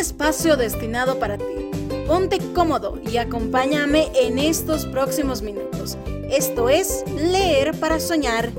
espacio 0.00 0.56
destinado 0.56 1.18
para 1.18 1.38
ti. 1.38 1.44
Ponte 2.06 2.38
cómodo 2.54 2.98
y 3.08 3.18
acompáñame 3.18 4.10
en 4.14 4.38
estos 4.38 4.86
próximos 4.86 5.42
minutos. 5.42 5.96
Esto 6.30 6.68
es 6.68 7.04
Leer 7.16 7.78
para 7.78 8.00
Soñar 8.00 8.50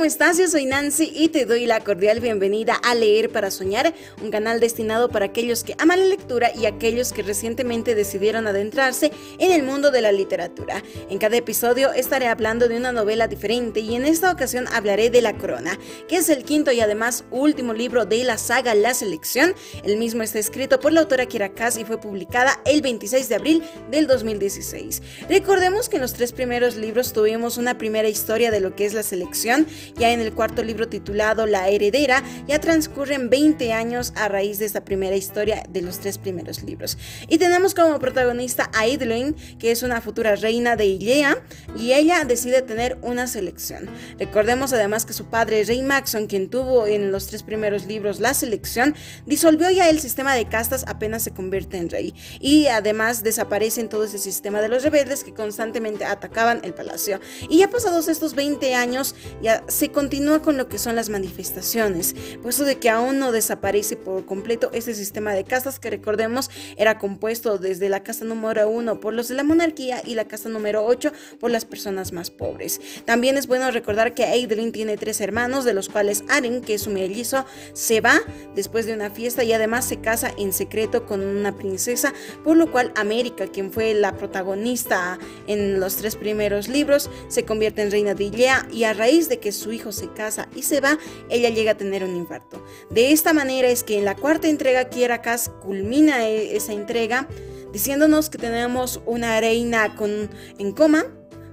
¿cómo 0.00 0.06
estás? 0.06 0.38
Yo 0.38 0.48
soy 0.48 0.64
Nancy 0.64 1.12
y 1.14 1.28
te 1.28 1.44
doy 1.44 1.66
la 1.66 1.80
cordial 1.80 2.20
bienvenida 2.20 2.72
a 2.72 2.94
Leer 2.94 3.28
para 3.28 3.50
Soñar, 3.50 3.92
un 4.22 4.30
canal 4.30 4.58
destinado 4.58 5.10
para 5.10 5.26
aquellos 5.26 5.62
que 5.62 5.74
aman 5.76 6.00
la 6.00 6.06
lectura 6.06 6.50
y 6.56 6.64
aquellos 6.64 7.12
que 7.12 7.22
recientemente 7.22 7.94
decidieron 7.94 8.46
adentrarse 8.46 9.12
en 9.38 9.52
el 9.52 9.62
mundo 9.62 9.90
de 9.90 10.00
la 10.00 10.10
literatura. 10.10 10.82
En 11.10 11.18
cada 11.18 11.36
episodio 11.36 11.92
estaré 11.92 12.28
hablando 12.28 12.66
de 12.66 12.78
una 12.78 12.92
novela 12.92 13.28
diferente 13.28 13.80
y 13.80 13.94
en 13.94 14.06
esta 14.06 14.32
ocasión 14.32 14.68
hablaré 14.72 15.10
de 15.10 15.20
La 15.20 15.36
Corona, 15.36 15.78
que 16.08 16.16
es 16.16 16.30
el 16.30 16.44
quinto 16.44 16.72
y 16.72 16.80
además 16.80 17.24
último 17.30 17.74
libro 17.74 18.06
de 18.06 18.24
la 18.24 18.38
saga 18.38 18.74
La 18.74 18.94
Selección. 18.94 19.54
El 19.84 19.98
mismo 19.98 20.22
está 20.22 20.38
escrito 20.38 20.80
por 20.80 20.94
la 20.94 21.00
autora 21.00 21.26
Kira 21.26 21.52
Kass 21.52 21.76
y 21.76 21.84
fue 21.84 22.00
publicada 22.00 22.58
el 22.64 22.80
26 22.80 23.28
de 23.28 23.34
abril 23.34 23.62
del 23.90 24.06
2016. 24.06 25.02
Recordemos 25.28 25.90
que 25.90 25.96
en 25.96 26.02
los 26.02 26.14
tres 26.14 26.32
primeros 26.32 26.76
libros 26.76 27.12
tuvimos 27.12 27.58
una 27.58 27.76
primera 27.76 28.08
historia 28.08 28.50
de 28.50 28.60
lo 28.60 28.74
que 28.74 28.86
es 28.86 28.94
la 28.94 29.02
selección 29.02 29.66
ya 29.96 30.12
en 30.12 30.20
el 30.20 30.32
cuarto 30.32 30.62
libro 30.62 30.88
titulado 30.88 31.46
La 31.46 31.68
heredera, 31.68 32.22
ya 32.46 32.60
transcurren 32.60 33.30
20 33.30 33.72
años 33.72 34.12
a 34.16 34.28
raíz 34.28 34.58
de 34.58 34.66
esta 34.66 34.84
primera 34.84 35.16
historia 35.16 35.62
de 35.68 35.82
los 35.82 36.00
tres 36.00 36.18
primeros 36.18 36.62
libros. 36.62 36.98
Y 37.28 37.38
tenemos 37.38 37.74
como 37.74 37.98
protagonista 37.98 38.70
a 38.74 38.86
Idlin, 38.86 39.34
que 39.58 39.70
es 39.70 39.82
una 39.82 40.00
futura 40.00 40.36
reina 40.36 40.76
de 40.76 40.86
Ilea, 40.86 41.42
y 41.76 41.92
ella 41.92 42.24
decide 42.24 42.62
tener 42.62 42.98
una 43.02 43.26
selección. 43.26 43.88
Recordemos 44.18 44.72
además 44.72 45.04
que 45.04 45.12
su 45.12 45.26
padre, 45.26 45.64
Rey 45.64 45.82
Maxon, 45.82 46.26
quien 46.26 46.50
tuvo 46.50 46.86
en 46.86 47.12
los 47.12 47.26
tres 47.26 47.42
primeros 47.42 47.86
libros 47.86 48.20
la 48.20 48.34
selección, 48.34 48.94
disolvió 49.26 49.70
ya 49.70 49.88
el 49.88 50.00
sistema 50.00 50.34
de 50.34 50.48
castas 50.48 50.84
apenas 50.86 51.22
se 51.22 51.32
convierte 51.32 51.76
en 51.76 51.90
rey. 51.90 52.14
Y 52.40 52.66
además 52.66 53.22
desaparece 53.22 53.80
en 53.80 53.88
todo 53.88 54.04
ese 54.04 54.18
sistema 54.18 54.60
de 54.60 54.68
los 54.68 54.82
rebeldes 54.82 55.24
que 55.24 55.34
constantemente 55.34 56.04
atacaban 56.04 56.60
el 56.64 56.74
palacio. 56.74 57.20
Y 57.48 57.58
ya 57.58 57.70
pasados 57.70 58.08
estos 58.08 58.34
20 58.34 58.74
años, 58.74 59.14
ya 59.42 59.64
se 59.80 59.90
continúa 59.90 60.42
con 60.42 60.58
lo 60.58 60.68
que 60.68 60.76
son 60.76 60.94
las 60.94 61.08
manifestaciones, 61.08 62.14
puesto 62.42 62.64
de 62.64 62.76
que 62.76 62.90
aún 62.90 63.18
no 63.18 63.32
desaparece 63.32 63.96
por 63.96 64.26
completo 64.26 64.68
ese 64.74 64.92
sistema 64.92 65.32
de 65.32 65.44
castas 65.44 65.80
que 65.80 65.88
recordemos 65.88 66.50
era 66.76 66.98
compuesto 66.98 67.56
desde 67.56 67.88
la 67.88 68.02
casa 68.02 68.26
número 68.26 68.68
1 68.68 69.00
por 69.00 69.14
los 69.14 69.28
de 69.28 69.36
la 69.36 69.42
monarquía 69.42 70.02
y 70.04 70.16
la 70.16 70.26
casa 70.26 70.50
número 70.50 70.84
8 70.84 71.12
por 71.38 71.50
las 71.50 71.64
personas 71.64 72.12
más 72.12 72.30
pobres. 72.30 72.78
También 73.06 73.38
es 73.38 73.46
bueno 73.46 73.70
recordar 73.70 74.12
que 74.12 74.26
Adrien 74.26 74.70
tiene 74.70 74.98
tres 74.98 75.18
hermanos, 75.22 75.64
de 75.64 75.72
los 75.72 75.88
cuales 75.88 76.24
Aren, 76.28 76.60
que 76.60 76.74
es 76.74 76.82
su 76.82 76.90
mellizo, 76.90 77.46
se 77.72 78.02
va 78.02 78.20
después 78.54 78.84
de 78.84 78.92
una 78.92 79.08
fiesta 79.08 79.44
y 79.44 79.54
además 79.54 79.86
se 79.86 79.98
casa 80.02 80.30
en 80.36 80.52
secreto 80.52 81.06
con 81.06 81.22
una 81.22 81.56
princesa, 81.56 82.12
por 82.44 82.58
lo 82.58 82.70
cual 82.70 82.92
América, 82.96 83.46
quien 83.46 83.72
fue 83.72 83.94
la 83.94 84.14
protagonista 84.18 85.18
en 85.46 85.80
los 85.80 85.96
tres 85.96 86.16
primeros 86.16 86.68
libros, 86.68 87.08
se 87.28 87.46
convierte 87.46 87.80
en 87.80 87.90
reina 87.90 88.12
de 88.12 88.24
Ilea 88.24 88.68
y 88.70 88.84
a 88.84 88.92
raíz 88.92 89.30
de 89.30 89.38
que 89.38 89.52
su 89.52 89.69
hijo 89.72 89.92
se 89.92 90.12
casa 90.12 90.48
y 90.54 90.62
se 90.62 90.80
va, 90.80 90.98
ella 91.28 91.50
llega 91.50 91.72
a 91.72 91.76
tener 91.76 92.04
un 92.04 92.16
infarto. 92.16 92.64
De 92.90 93.12
esta 93.12 93.32
manera 93.32 93.68
es 93.68 93.84
que 93.84 93.98
en 93.98 94.04
la 94.04 94.16
cuarta 94.16 94.48
entrega 94.48 94.88
Kierakas 94.88 95.50
culmina 95.62 96.26
e, 96.26 96.56
esa 96.56 96.72
entrega 96.72 97.28
diciéndonos 97.72 98.30
que 98.30 98.38
tenemos 98.38 99.00
una 99.06 99.40
reina 99.40 99.94
con, 99.94 100.30
en 100.58 100.72
coma, 100.72 101.06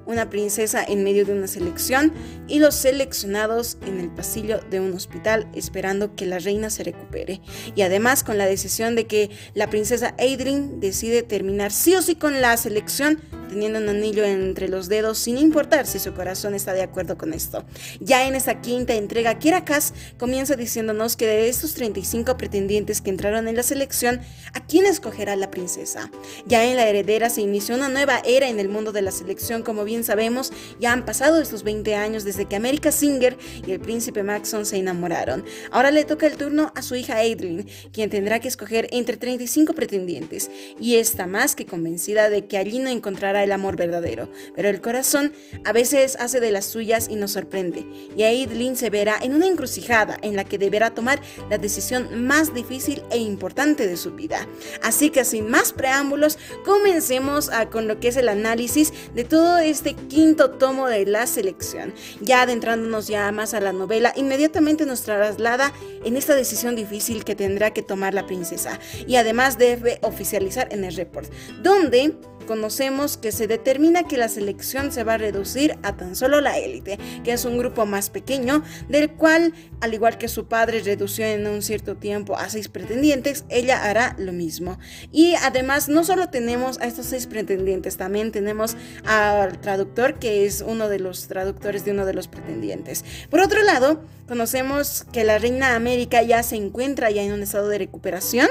una 0.07 0.29
princesa 0.29 0.83
en 0.83 1.03
medio 1.03 1.25
de 1.25 1.33
una 1.33 1.47
selección 1.47 2.13
y 2.47 2.59
los 2.59 2.75
seleccionados 2.75 3.77
en 3.85 3.99
el 3.99 4.09
pasillo 4.09 4.59
de 4.71 4.79
un 4.79 4.93
hospital 4.93 5.47
esperando 5.53 6.15
que 6.15 6.25
la 6.25 6.39
reina 6.39 6.69
se 6.69 6.83
recupere. 6.83 7.41
Y 7.75 7.81
además 7.81 8.23
con 8.23 8.37
la 8.37 8.45
decisión 8.45 8.95
de 8.95 9.05
que 9.05 9.29
la 9.53 9.69
princesa 9.69 10.15
Adrien 10.17 10.79
decide 10.79 11.23
terminar 11.23 11.71
sí 11.71 11.93
o 11.93 12.01
sí 12.01 12.15
con 12.15 12.41
la 12.41 12.55
selección 12.57 13.21
teniendo 13.47 13.79
un 13.79 13.89
anillo 13.89 14.23
entre 14.23 14.67
los 14.67 14.89
dedos 14.89 15.17
sin 15.17 15.37
importar 15.37 15.87
si 15.87 15.99
su 15.99 16.13
corazón 16.13 16.55
está 16.55 16.73
de 16.73 16.83
acuerdo 16.83 17.17
con 17.17 17.33
esto. 17.33 17.65
Ya 17.99 18.27
en 18.27 18.35
esta 18.35 18.61
quinta 18.61 18.93
entrega, 18.93 19.39
Kirakas 19.39 19.93
comienza 20.17 20.55
diciéndonos 20.55 21.15
que 21.15 21.25
de 21.27 21.49
estos 21.49 21.73
35 21.73 22.37
pretendientes 22.37 23.01
que 23.01 23.09
entraron 23.09 23.47
en 23.47 23.55
la 23.55 23.63
selección, 23.63 24.21
¿a 24.53 24.65
quién 24.65 24.85
escogerá 24.85 25.35
la 25.35 25.51
princesa? 25.51 26.11
Ya 26.45 26.65
en 26.65 26.75
la 26.75 26.87
heredera 26.87 27.29
se 27.29 27.41
inició 27.41 27.75
una 27.75 27.89
nueva 27.89 28.21
era 28.25 28.49
en 28.49 28.59
el 28.59 28.69
mundo 28.69 28.91
de 28.91 29.01
la 29.01 29.11
selección, 29.11 29.63
como 29.63 29.83
bien 29.83 30.03
sabemos, 30.03 30.51
ya 30.79 30.93
han 30.93 31.05
pasado 31.05 31.41
estos 31.41 31.63
20 31.63 31.95
años 31.95 32.23
desde 32.23 32.45
que 32.45 32.55
America 32.55 32.91
Singer 32.91 33.37
y 33.65 33.71
el 33.71 33.79
príncipe 33.79 34.23
Maxon 34.23 34.65
se 34.65 34.77
enamoraron. 34.77 35.43
Ahora 35.71 35.91
le 35.91 36.05
toca 36.05 36.27
el 36.27 36.37
turno 36.37 36.71
a 36.75 36.81
su 36.81 36.95
hija 36.95 37.17
Adrienne, 37.17 37.65
quien 37.91 38.09
tendrá 38.09 38.39
que 38.39 38.47
escoger 38.47 38.87
entre 38.91 39.17
35 39.17 39.73
pretendientes, 39.73 40.49
y 40.79 40.95
está 40.95 41.27
más 41.27 41.55
que 41.55 41.65
convencida 41.65 42.29
de 42.29 42.45
que 42.47 42.57
allí 42.57 42.79
no 42.79 42.89
encontrará 42.89 43.36
el 43.43 43.51
amor 43.51 43.75
verdadero, 43.75 44.29
pero 44.55 44.69
el 44.69 44.81
corazón 44.81 45.33
a 45.65 45.71
veces 45.71 46.15
hace 46.19 46.39
de 46.39 46.51
las 46.51 46.65
suyas 46.65 47.07
y 47.09 47.15
nos 47.15 47.31
sorprende. 47.31 47.85
Y 48.15 48.23
ahí 48.23 48.45
Lynn 48.45 48.75
se 48.75 48.89
verá 48.89 49.17
en 49.21 49.33
una 49.33 49.47
encrucijada 49.47 50.17
en 50.21 50.35
la 50.35 50.43
que 50.43 50.57
deberá 50.57 50.93
tomar 50.93 51.19
la 51.49 51.57
decisión 51.57 52.25
más 52.25 52.53
difícil 52.53 53.03
e 53.11 53.17
importante 53.17 53.87
de 53.87 53.97
su 53.97 54.11
vida. 54.11 54.47
Así 54.83 55.09
que 55.09 55.25
sin 55.25 55.49
más 55.49 55.73
preámbulos, 55.73 56.37
comencemos 56.65 57.49
con 57.71 57.87
lo 57.87 57.99
que 57.99 58.09
es 58.09 58.17
el 58.17 58.29
análisis 58.29 58.93
de 59.13 59.23
todo 59.23 59.57
este 59.59 59.93
quinto 59.93 60.51
tomo 60.51 60.87
de 60.87 61.05
la 61.05 61.27
selección. 61.27 61.93
Ya 62.21 62.41
adentrándonos 62.41 63.07
ya 63.07 63.31
más 63.31 63.53
a 63.53 63.59
la 63.59 63.73
novela, 63.73 64.13
inmediatamente 64.15 64.85
nos 64.85 65.01
traslada 65.01 65.73
en 66.03 66.17
esta 66.17 66.35
decisión 66.35 66.75
difícil 66.75 67.23
que 67.23 67.35
tendrá 67.35 67.71
que 67.71 67.83
tomar 67.83 68.13
la 68.13 68.25
princesa. 68.25 68.79
Y 69.07 69.15
además 69.15 69.57
debe 69.57 69.99
oficializar 70.01 70.67
en 70.71 70.83
el 70.83 70.95
report, 70.95 71.31
donde 71.61 72.15
conocemos 72.47 73.17
que 73.17 73.31
se 73.31 73.45
determina 73.45 74.07
que 74.07 74.17
la 74.17 74.29
selección 74.29 74.91
se 74.91 75.03
va 75.03 75.13
a 75.13 75.17
reducir 75.19 75.77
a 75.83 75.95
tan 75.95 76.15
solo 76.15 76.41
la 76.41 76.57
élite, 76.57 76.97
que 77.23 77.33
es 77.33 77.45
un 77.45 77.59
grupo 77.59 77.85
más 77.85 78.09
pequeño, 78.09 78.63
del 78.89 79.11
cual, 79.11 79.53
al 79.81 79.93
igual 79.93 80.17
que 80.17 80.27
su 80.27 80.47
padre 80.47 80.81
redució 80.81 81.25
en 81.25 81.45
un 81.45 81.61
cierto 81.61 81.95
tiempo 81.95 82.35
a 82.35 82.49
seis 82.49 82.69
pretendientes, 82.69 83.45
ella 83.49 83.83
hará 83.83 84.15
lo 84.17 84.33
mismo. 84.33 84.79
Y 85.11 85.35
además, 85.35 85.89
no 85.89 86.03
solo 86.03 86.29
tenemos 86.29 86.79
a 86.79 86.87
estos 86.87 87.05
seis 87.05 87.27
pretendientes, 87.27 87.97
también 87.97 88.31
tenemos 88.31 88.75
al 89.05 89.59
traductor, 89.59 90.17
que 90.17 90.45
es 90.45 90.63
uno 90.65 90.89
de 90.89 90.99
los 90.99 91.27
traductores 91.27 91.85
de 91.85 91.91
uno 91.91 92.05
de 92.05 92.13
los 92.13 92.27
pretendientes. 92.27 93.05
Por 93.29 93.41
otro 93.41 93.61
lado, 93.61 94.01
conocemos 94.27 95.05
que 95.11 95.23
la 95.23 95.37
reina 95.37 95.75
América 95.75 96.21
ya 96.23 96.41
se 96.41 96.55
encuentra 96.55 97.11
ya 97.11 97.21
en 97.21 97.33
un 97.33 97.43
estado 97.43 97.67
de 97.67 97.77
recuperación 97.77 98.47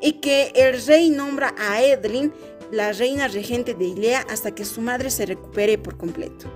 y 0.00 0.14
que 0.14 0.52
el 0.54 0.84
rey 0.86 1.10
nombra 1.10 1.54
a 1.58 1.82
Edlin 1.82 2.32
la 2.70 2.92
reina 2.92 3.28
regente 3.28 3.74
de 3.74 3.86
Ilea 3.86 4.26
hasta 4.28 4.54
que 4.54 4.64
su 4.64 4.80
madre 4.80 5.10
se 5.10 5.26
recupere 5.26 5.78
por 5.78 5.96
completo. 5.96 6.50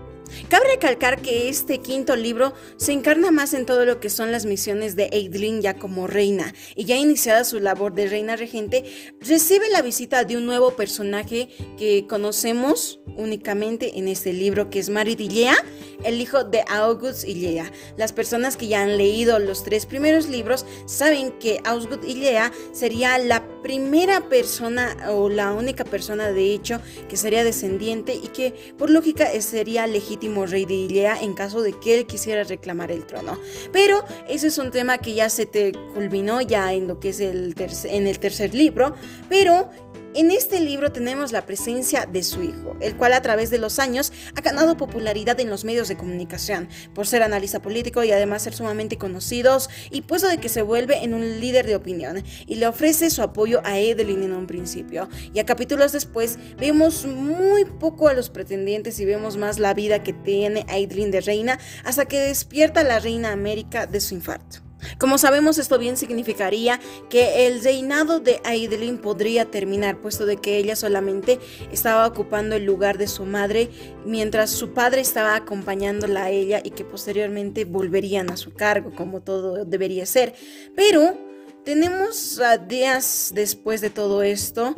Cabe 0.48 0.66
recalcar 0.68 1.20
que 1.20 1.48
este 1.48 1.78
quinto 1.78 2.16
libro 2.16 2.54
se 2.76 2.92
encarna 2.92 3.30
más 3.30 3.54
en 3.54 3.66
todo 3.66 3.84
lo 3.84 4.00
que 4.00 4.10
son 4.10 4.32
las 4.32 4.46
misiones 4.46 4.96
de 4.96 5.08
Eidlin 5.12 5.60
ya 5.60 5.74
como 5.74 6.06
reina, 6.06 6.54
y 6.74 6.84
ya 6.84 6.96
iniciada 6.96 7.44
su 7.44 7.60
labor 7.60 7.94
de 7.94 8.08
reina 8.08 8.36
regente, 8.36 8.84
recibe 9.20 9.68
la 9.70 9.82
visita 9.82 10.24
de 10.24 10.36
un 10.36 10.46
nuevo 10.46 10.72
personaje 10.72 11.48
que 11.78 12.06
conocemos 12.08 13.00
únicamente 13.16 13.98
en 13.98 14.08
este 14.08 14.32
libro, 14.32 14.70
que 14.70 14.80
es 14.80 14.90
Marid 14.90 15.20
Ilea, 15.20 15.56
el 16.02 16.20
hijo 16.20 16.44
de 16.44 16.64
August 16.68 17.24
Ilea. 17.24 17.70
Las 17.96 18.12
personas 18.12 18.56
que 18.56 18.68
ya 18.68 18.82
han 18.82 18.96
leído 18.96 19.38
los 19.38 19.62
tres 19.64 19.86
primeros 19.86 20.28
libros 20.28 20.66
saben 20.86 21.32
que 21.32 21.60
August 21.64 22.04
Ilea 22.04 22.52
sería 22.72 23.18
la 23.18 23.44
primera 23.62 24.28
persona 24.28 24.96
o 25.10 25.28
la 25.28 25.52
única 25.52 25.84
persona 25.84 26.30
de 26.30 26.52
hecho 26.52 26.80
que 27.08 27.16
sería 27.16 27.44
descendiente 27.44 28.14
y 28.14 28.28
que 28.28 28.52
por 28.76 28.90
lógica 28.90 29.28
sería 29.40 29.86
legítimo 29.86 30.46
rey 30.46 30.64
de 30.64 30.74
Ilea 30.74 31.20
en 31.22 31.34
caso 31.34 31.62
de 31.62 31.72
que 31.72 31.98
él 31.98 32.06
quisiera 32.06 32.44
reclamar 32.44 32.90
el 32.90 33.06
trono. 33.06 33.38
Pero 33.72 34.04
ese 34.28 34.48
es 34.48 34.58
un 34.58 34.70
tema 34.70 34.98
que 34.98 35.14
ya 35.14 35.30
se 35.30 35.46
te 35.46 35.72
culminó 35.94 36.40
ya 36.40 36.72
en 36.72 36.88
lo 36.88 37.00
que 37.00 37.10
es 37.10 37.20
el 37.20 37.54
en 37.84 38.06
el 38.06 38.18
tercer 38.18 38.54
libro, 38.54 38.94
pero 39.28 39.70
en 40.14 40.30
este 40.30 40.60
libro 40.60 40.92
tenemos 40.92 41.32
la 41.32 41.44
presencia 41.44 42.06
de 42.06 42.22
su 42.22 42.42
hijo, 42.42 42.76
el 42.80 42.96
cual 42.96 43.12
a 43.12 43.22
través 43.22 43.50
de 43.50 43.58
los 43.58 43.78
años 43.78 44.12
ha 44.36 44.40
ganado 44.40 44.76
popularidad 44.76 45.38
en 45.40 45.50
los 45.50 45.64
medios 45.64 45.88
de 45.88 45.96
comunicación, 45.96 46.68
por 46.94 47.06
ser 47.06 47.22
analista 47.22 47.60
político 47.60 48.04
y 48.04 48.12
además 48.12 48.42
ser 48.42 48.54
sumamente 48.54 48.96
conocidos, 48.96 49.68
y 49.90 50.02
puesto 50.02 50.28
de 50.28 50.38
que 50.38 50.48
se 50.48 50.62
vuelve 50.62 51.02
en 51.02 51.14
un 51.14 51.40
líder 51.40 51.66
de 51.66 51.76
opinión 51.76 52.22
y 52.46 52.56
le 52.56 52.66
ofrece 52.66 53.10
su 53.10 53.22
apoyo 53.22 53.60
a 53.64 53.78
Edelyn 53.78 54.22
en 54.22 54.32
un 54.32 54.46
principio. 54.46 55.08
Y 55.32 55.38
a 55.38 55.46
capítulos 55.46 55.92
después 55.92 56.38
vemos 56.58 57.06
muy 57.06 57.64
poco 57.64 58.08
a 58.08 58.14
los 58.14 58.30
pretendientes 58.30 59.00
y 59.00 59.04
vemos 59.04 59.36
más 59.36 59.58
la 59.58 59.74
vida 59.74 60.02
que 60.02 60.12
tiene 60.12 60.64
Edelyn 60.68 61.10
de 61.10 61.20
reina 61.20 61.58
hasta 61.84 62.06
que 62.06 62.20
despierta 62.20 62.84
la 62.84 63.00
reina 63.00 63.32
América 63.32 63.86
de 63.86 64.00
su 64.00 64.14
infarto. 64.14 64.64
Como 64.98 65.18
sabemos, 65.18 65.58
esto 65.58 65.78
bien 65.78 65.96
significaría 65.96 66.80
que 67.08 67.46
el 67.46 67.62
reinado 67.62 68.20
de 68.20 68.40
Aidelin 68.44 68.98
podría 68.98 69.50
terminar, 69.50 70.00
puesto 70.00 70.26
de 70.26 70.36
que 70.36 70.56
ella 70.56 70.76
solamente 70.76 71.38
estaba 71.72 72.06
ocupando 72.06 72.56
el 72.56 72.64
lugar 72.64 72.98
de 72.98 73.08
su 73.08 73.24
madre, 73.24 73.70
mientras 74.04 74.50
su 74.50 74.72
padre 74.72 75.00
estaba 75.00 75.36
acompañándola 75.36 76.24
a 76.24 76.30
ella 76.30 76.60
y 76.62 76.70
que 76.70 76.84
posteriormente 76.84 77.64
volverían 77.64 78.30
a 78.30 78.36
su 78.36 78.52
cargo, 78.52 78.92
como 78.94 79.22
todo 79.22 79.64
debería 79.64 80.06
ser. 80.06 80.34
Pero 80.74 81.18
tenemos 81.64 82.40
días 82.68 83.32
después 83.34 83.80
de 83.80 83.90
todo 83.90 84.22
esto, 84.22 84.74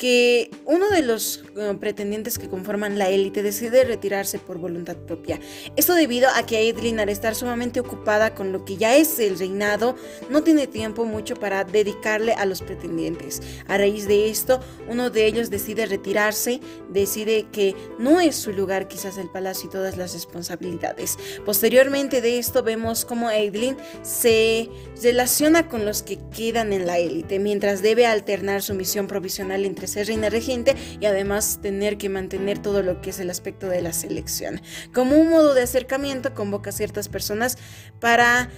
que 0.00 0.50
uno 0.64 0.88
de 0.88 1.02
los 1.02 1.44
eh, 1.58 1.76
pretendientes 1.78 2.38
que 2.38 2.48
conforman 2.48 2.98
la 2.98 3.10
élite 3.10 3.42
decide 3.42 3.84
retirarse 3.84 4.38
por 4.38 4.56
voluntad 4.56 4.96
propia. 4.96 5.38
Esto 5.76 5.92
debido 5.92 6.30
a 6.34 6.46
que 6.46 6.70
Edlin, 6.70 7.00
al 7.00 7.10
estar 7.10 7.34
sumamente 7.34 7.80
ocupada 7.80 8.34
con 8.34 8.50
lo 8.50 8.64
que 8.64 8.78
ya 8.78 8.96
es 8.96 9.18
el 9.18 9.38
reinado, 9.38 9.96
no 10.30 10.42
tiene 10.42 10.66
tiempo 10.66 11.04
mucho 11.04 11.36
para 11.36 11.64
dedicarle 11.64 12.32
a 12.32 12.46
los 12.46 12.62
pretendientes. 12.62 13.42
A 13.68 13.76
raíz 13.76 14.08
de 14.08 14.30
esto, 14.30 14.60
uno 14.88 15.10
de 15.10 15.26
ellos 15.26 15.50
decide 15.50 15.84
retirarse, 15.84 16.60
decide 16.88 17.48
que 17.52 17.76
no 17.98 18.20
es 18.20 18.36
su 18.36 18.52
lugar 18.52 18.88
quizás 18.88 19.18
el 19.18 19.28
palacio 19.28 19.68
y 19.68 19.72
todas 19.72 19.98
las 19.98 20.14
responsabilidades. 20.14 21.18
Posteriormente 21.44 22.22
de 22.22 22.38
esto 22.38 22.62
vemos 22.62 23.04
cómo 23.04 23.30
Edlin 23.30 23.76
se 24.00 24.70
relaciona 25.02 25.68
con 25.68 25.84
los 25.84 26.02
que 26.02 26.18
quedan 26.34 26.72
en 26.72 26.86
la 26.86 26.98
élite, 26.98 27.38
mientras 27.38 27.82
debe 27.82 28.06
alternar 28.06 28.62
su 28.62 28.72
misión 28.72 29.06
provisional 29.06 29.66
entre 29.66 29.89
ser 29.90 30.06
reina 30.06 30.30
regente 30.30 30.74
y 31.00 31.06
además 31.06 31.58
tener 31.60 31.98
que 31.98 32.08
mantener 32.08 32.58
todo 32.58 32.82
lo 32.82 33.00
que 33.00 33.10
es 33.10 33.20
el 33.20 33.30
aspecto 33.30 33.68
de 33.68 33.82
la 33.82 33.92
selección. 33.92 34.60
Como 34.94 35.16
un 35.16 35.28
modo 35.28 35.54
de 35.54 35.62
acercamiento 35.62 36.34
convoca 36.34 36.70
a 36.70 36.72
ciertas 36.72 37.08
personas 37.08 37.58
para 38.00 38.48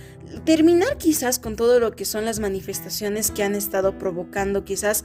terminar 0.44 0.98
quizás 0.98 1.38
con 1.38 1.56
todo 1.56 1.80
lo 1.80 1.92
que 1.92 2.04
son 2.04 2.24
las 2.24 2.40
manifestaciones 2.40 3.30
que 3.30 3.42
han 3.42 3.54
estado 3.54 3.98
provocando 3.98 4.64
quizás 4.64 5.04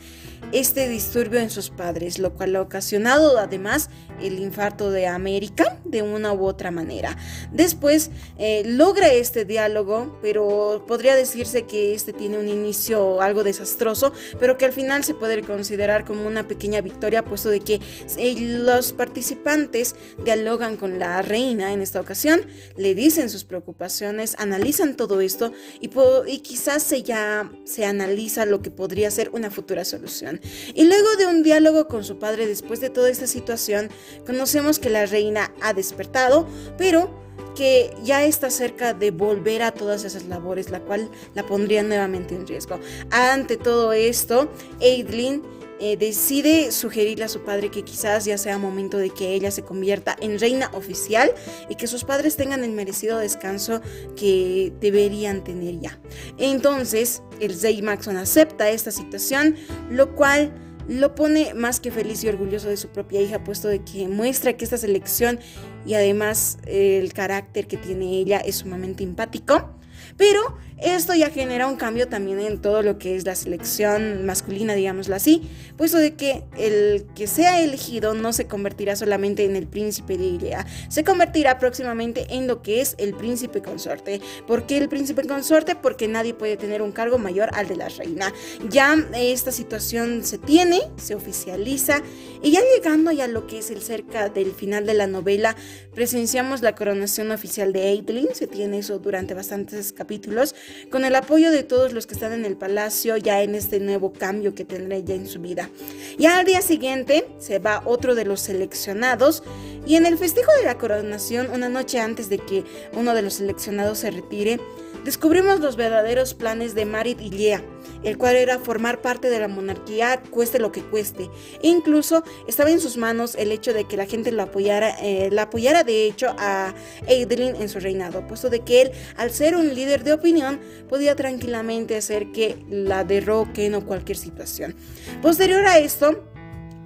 este 0.51 0.87
disturbio 0.87 1.39
en 1.39 1.49
sus 1.49 1.69
padres, 1.69 2.19
lo 2.19 2.33
cual 2.33 2.55
ha 2.55 2.61
ocasionado 2.61 3.37
además 3.37 3.89
el 4.21 4.39
infarto 4.39 4.91
de 4.91 5.07
América 5.07 5.79
de 5.83 6.01
una 6.01 6.33
u 6.33 6.45
otra 6.45 6.71
manera. 6.71 7.17
Después 7.51 8.11
eh, 8.37 8.63
logra 8.65 9.11
este 9.11 9.45
diálogo, 9.45 10.17
pero 10.21 10.85
podría 10.87 11.15
decirse 11.15 11.63
que 11.63 11.93
este 11.93 12.13
tiene 12.13 12.37
un 12.37 12.47
inicio 12.47 13.21
algo 13.21 13.43
desastroso, 13.43 14.13
pero 14.39 14.57
que 14.57 14.65
al 14.65 14.73
final 14.73 15.03
se 15.03 15.13
puede 15.13 15.41
considerar 15.41 16.05
como 16.05 16.16
una 16.25 16.47
pequeña 16.47 16.81
victoria, 16.81 17.23
puesto 17.23 17.49
de 17.49 17.59
que 17.59 17.79
eh, 18.17 18.35
los 18.39 18.93
participantes 18.93 19.95
dialogan 20.23 20.77
con 20.77 20.99
la 20.99 21.21
reina 21.21 21.73
en 21.73 21.81
esta 21.81 21.99
ocasión, 21.99 22.41
le 22.75 22.95
dicen 22.95 23.29
sus 23.29 23.43
preocupaciones, 23.43 24.35
analizan 24.39 24.95
todo 24.95 25.21
esto 25.21 25.51
y, 25.79 25.89
y 26.27 26.39
quizás 26.39 26.83
se 26.83 27.03
ya 27.03 27.51
se 27.65 27.85
analiza 27.85 28.45
lo 28.45 28.61
que 28.61 28.71
podría 28.71 29.11
ser 29.11 29.29
una 29.33 29.51
futura 29.51 29.85
solución. 29.85 30.39
Y 30.73 30.85
luego 30.85 31.15
de 31.17 31.27
un 31.27 31.43
diálogo 31.43 31.87
con 31.87 32.03
su 32.03 32.17
padre 32.19 32.47
después 32.47 32.79
de 32.79 32.89
toda 32.89 33.09
esta 33.09 33.27
situación, 33.27 33.89
conocemos 34.25 34.79
que 34.79 34.89
la 34.89 35.05
reina 35.05 35.53
ha 35.61 35.73
despertado, 35.73 36.47
pero 36.77 37.26
que 37.55 37.95
ya 38.03 38.23
está 38.23 38.49
cerca 38.49 38.93
de 38.93 39.11
volver 39.11 39.63
a 39.63 39.71
todas 39.71 40.03
esas 40.03 40.25
labores, 40.25 40.69
la 40.69 40.81
cual 40.81 41.09
la 41.33 41.45
pondría 41.45 41.83
nuevamente 41.83 42.35
en 42.35 42.45
riesgo. 42.45 42.79
Ante 43.11 43.57
todo 43.57 43.93
esto, 43.93 44.49
Aidlin 44.79 45.41
eh, 45.79 45.95
decide 45.95 46.71
sugerirle 46.71 47.25
a 47.25 47.27
su 47.27 47.41
padre 47.41 47.69
que 47.69 47.83
quizás 47.83 48.25
ya 48.25 48.39
sea 48.39 48.57
momento 48.57 48.97
de 48.97 49.11
que 49.11 49.33
ella 49.35 49.51
se 49.51 49.61
convierta 49.61 50.15
en 50.21 50.39
reina 50.39 50.71
oficial 50.73 51.31
y 51.69 51.75
que 51.75 51.85
sus 51.85 52.03
padres 52.03 52.35
tengan 52.35 52.63
el 52.63 52.71
merecido 52.71 53.19
descanso 53.19 53.81
que 54.15 54.73
deberían 54.79 55.43
tener 55.43 55.79
ya. 55.79 55.99
Entonces, 56.39 57.21
el 57.39 57.59
rey 57.61 57.83
Maxon 57.83 58.17
acepta 58.17 58.69
esta 58.71 58.89
situación, 58.89 59.55
lo 59.91 60.15
cual 60.15 60.51
lo 60.87 61.13
pone 61.15 61.53
más 61.53 61.79
que 61.79 61.91
feliz 61.91 62.23
y 62.23 62.29
orgulloso 62.29 62.69
de 62.69 62.77
su 62.77 62.87
propia 62.87 63.21
hija, 63.21 63.43
puesto 63.43 63.67
de 63.67 63.83
que 63.83 64.07
muestra 64.07 64.53
que 64.53 64.63
esta 64.63 64.77
selección 64.77 65.39
y 65.87 65.93
además 65.93 66.57
el 66.67 67.13
carácter 67.13 67.65
que 67.65 67.77
tiene 67.77 68.19
ella 68.19 68.37
es 68.39 68.57
sumamente 68.57 69.03
empático. 69.03 69.76
Pero 70.17 70.57
esto 70.79 71.15
ya 71.15 71.31
genera 71.31 71.65
un 71.65 71.75
cambio 71.75 72.07
también 72.07 72.39
en 72.39 72.61
todo 72.61 72.83
lo 72.83 72.99
que 72.99 73.15
es 73.15 73.25
la 73.25 73.33
selección 73.33 74.25
masculina, 74.25 74.75
digámoslo 74.75 75.15
así, 75.15 75.49
puesto 75.75 75.97
de 75.97 76.13
que 76.13 76.43
el 76.55 77.07
que 77.15 77.25
sea 77.25 77.61
elegido 77.61 78.13
no 78.13 78.31
se 78.31 78.45
convertirá 78.45 78.95
solamente 78.95 79.43
en 79.43 79.55
el 79.55 79.67
príncipe 79.67 80.17
de 80.17 80.25
Ilea, 80.25 80.67
se 80.89 81.03
convertirá 81.03 81.57
próximamente 81.57 82.27
en 82.29 82.45
lo 82.45 82.61
que 82.61 82.81
es 82.81 82.95
el 82.99 83.15
príncipe 83.15 83.63
consorte. 83.63 84.21
¿Por 84.45 84.67
qué 84.67 84.77
el 84.77 84.87
príncipe 84.87 85.25
consorte? 85.25 85.75
Porque 85.75 86.07
nadie 86.07 86.35
puede 86.35 86.57
tener 86.57 86.83
un 86.83 86.91
cargo 86.91 87.17
mayor 87.17 87.49
al 87.53 87.67
de 87.67 87.75
la 87.75 87.89
reina. 87.89 88.31
Ya 88.69 88.95
esta 89.15 89.51
situación 89.51 90.23
se 90.23 90.37
tiene, 90.37 90.81
se 90.97 91.15
oficializa 91.15 92.03
y 92.43 92.51
ya 92.51 92.59
llegando 92.75 93.11
ya 93.11 93.23
a 93.23 93.27
lo 93.27 93.47
que 93.47 93.59
es 93.59 93.71
el 93.71 93.81
cerca 93.81 94.29
del 94.29 94.51
final 94.51 94.85
de 94.85 94.93
la 94.93 95.07
novela, 95.07 95.55
presenciamos 95.95 96.61
la 96.61 96.75
coronación 96.75 97.31
oficial 97.31 97.73
de 97.73 97.87
Aitlin, 97.87 98.27
se 98.33 98.45
tiene 98.45 98.79
eso 98.79 98.99
durante 98.99 99.33
bastantes 99.33 99.86
capítulos 99.93 100.55
con 100.91 101.05
el 101.05 101.15
apoyo 101.15 101.51
de 101.51 101.63
todos 101.63 101.93
los 101.93 102.07
que 102.07 102.13
están 102.13 102.33
en 102.33 102.45
el 102.45 102.57
palacio 102.57 103.17
ya 103.17 103.41
en 103.41 103.55
este 103.55 103.79
nuevo 103.79 104.13
cambio 104.13 104.55
que 104.55 104.65
tendrá 104.65 104.97
ya 104.99 105.15
en 105.15 105.27
su 105.27 105.39
vida. 105.39 105.69
Ya 106.17 106.37
al 106.37 106.45
día 106.45 106.61
siguiente 106.61 107.27
se 107.39 107.59
va 107.59 107.83
otro 107.85 108.15
de 108.15 108.25
los 108.25 108.41
seleccionados 108.41 109.43
y 109.85 109.95
en 109.95 110.05
el 110.05 110.17
festejo 110.17 110.51
de 110.57 110.65
la 110.65 110.77
coronación, 110.77 111.49
una 111.51 111.69
noche 111.69 111.99
antes 111.99 112.29
de 112.29 112.39
que 112.39 112.63
uno 112.93 113.13
de 113.13 113.21
los 113.21 113.35
seleccionados 113.35 113.99
se 113.99 114.11
retire, 114.11 114.59
descubrimos 115.07 115.61
los 115.61 115.77
verdaderos 115.77 116.33
planes 116.33 116.75
de 116.75 116.83
Marit 116.83 117.21
y 117.21 117.29
Lea, 117.29 117.63
el 118.03 118.17
cual 118.17 118.35
era 118.35 118.59
formar 118.59 119.01
parte 119.01 119.29
de 119.29 119.39
la 119.39 119.47
monarquía 119.47 120.21
cueste 120.31 120.59
lo 120.59 120.73
que 120.73 120.81
cueste. 120.81 121.29
Incluso 121.61 122.25
estaba 122.45 122.71
en 122.71 122.81
sus 122.81 122.97
manos 122.97 123.33
el 123.35 123.53
hecho 123.53 123.71
de 123.71 123.85
que 123.85 123.95
la 123.95 124.05
gente 124.05 124.33
lo 124.33 124.43
apoyara, 124.43 124.89
eh, 125.01 125.29
la 125.31 125.43
apoyara 125.43 125.85
de 125.85 126.07
hecho 126.07 126.35
a 126.37 126.73
Adeline 127.03 127.55
en 127.55 127.69
su 127.69 127.79
reinado, 127.79 128.27
puesto 128.27 128.49
de 128.49 128.59
que 128.65 128.81
él, 128.81 128.91
al 129.15 129.31
ser 129.31 129.55
un 129.55 129.73
líder 129.73 130.03
de 130.03 130.11
opinión, 130.11 130.59
podía 130.89 131.15
tranquilamente 131.15 131.95
hacer 131.95 132.33
que 132.33 132.57
la 132.69 133.05
derroquen 133.05 133.75
o 133.75 133.85
cualquier 133.85 134.17
situación. 134.17 134.75
Posterior 135.21 135.65
a 135.67 135.79
esto, 135.79 136.21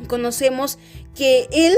conocemos 0.08 0.78
que 1.16 1.48
él 1.52 1.76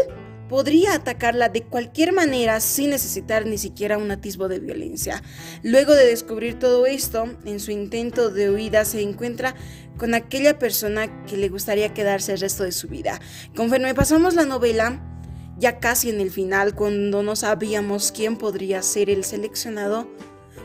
podría 0.53 0.93
atacarla 0.93 1.49
de 1.49 1.63
cualquier 1.63 2.13
manera 2.13 2.59
sin 2.59 2.91
necesitar 2.91 3.47
ni 3.47 3.57
siquiera 3.57 3.97
un 3.97 4.11
atisbo 4.11 4.47
de 4.47 4.59
violencia. 4.59 5.23
Luego 5.63 5.95
de 5.95 6.05
descubrir 6.05 6.59
todo 6.59 6.85
esto, 6.85 7.25
en 7.43 7.59
su 7.59 7.71
intento 7.71 8.29
de 8.29 8.51
huida 8.51 8.85
se 8.85 9.01
encuentra 9.01 9.55
con 9.97 10.13
aquella 10.13 10.59
persona 10.59 11.25
que 11.25 11.37
le 11.37 11.49
gustaría 11.49 11.95
quedarse 11.95 12.33
el 12.33 12.39
resto 12.39 12.65
de 12.65 12.71
su 12.71 12.87
vida. 12.87 13.19
Conforme 13.55 13.95
pasamos 13.95 14.35
la 14.35 14.45
novela, 14.45 15.01
ya 15.57 15.79
casi 15.79 16.11
en 16.11 16.21
el 16.21 16.29
final, 16.29 16.75
cuando 16.75 17.23
no 17.23 17.35
sabíamos 17.35 18.11
quién 18.11 18.37
podría 18.37 18.83
ser 18.83 19.09
el 19.09 19.23
seleccionado, 19.23 20.07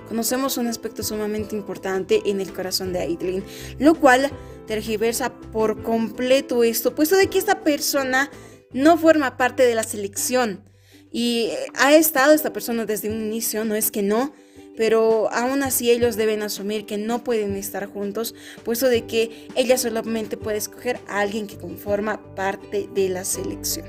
conocemos 0.07 0.59
un 0.59 0.67
aspecto 0.67 1.03
sumamente 1.03 1.57
importante 1.57 2.21
en 2.27 2.43
el 2.43 2.53
corazón 2.53 2.93
de 2.93 2.99
Aitlin, 2.99 3.43
lo 3.79 3.95
cual 3.95 4.31
tergiversa 4.67 5.33
por 5.33 5.83
completo 5.83 6.63
esto, 6.63 6.95
puesto 6.95 7.17
de 7.17 7.29
que 7.29 7.39
esta 7.39 7.65
persona 7.65 8.31
no 8.73 8.99
forma 8.99 9.37
parte 9.37 9.65
de 9.65 9.75
la 9.75 9.83
selección. 9.83 10.65
Y 11.11 11.51
ha 11.75 11.95
estado 11.95 12.33
esta 12.33 12.53
persona 12.53 12.85
desde 12.85 13.09
un 13.09 13.21
inicio, 13.21 13.65
no 13.65 13.75
es 13.75 13.91
que 13.91 14.03
no, 14.03 14.33
pero 14.77 15.29
aún 15.33 15.63
así 15.63 15.91
ellos 15.91 16.17
deben 16.17 16.43
asumir 16.43 16.87
que 16.87 16.99
no 16.99 17.25
pueden 17.25 17.57
estar 17.57 17.87
juntos, 17.87 18.35
puesto 18.65 18.89
de 18.89 19.07
que 19.07 19.49
ella 19.57 19.77
solamente 19.77 20.37
puede 20.37 20.59
escoger 20.59 21.01
a 21.09 21.21
alguien 21.21 21.47
que 21.47 21.57
conforma 21.59 22.35
parte 22.35 22.89
de 22.95 23.09
la 23.09 23.25
selección. 23.25 23.87